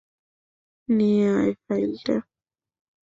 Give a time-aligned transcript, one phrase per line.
[0.89, 2.15] নিয়ে আয় ফাইলটা।